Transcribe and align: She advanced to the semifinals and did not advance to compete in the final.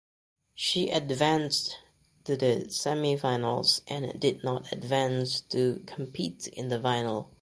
She 0.55 0.89
advanced 0.89 1.77
to 2.23 2.35
the 2.35 2.65
semifinals 2.69 3.81
and 3.85 4.19
did 4.19 4.43
not 4.43 4.71
advance 4.71 5.41
to 5.41 5.83
compete 5.85 6.47
in 6.47 6.69
the 6.69 6.81
final. 6.81 7.29